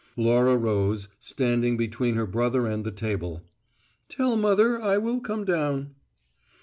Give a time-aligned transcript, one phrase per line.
[0.17, 3.43] Laura rose, standing between her brother and the table.
[4.09, 5.93] "Tell mother I will come down."